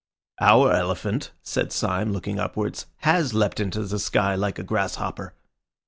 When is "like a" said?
4.33-4.63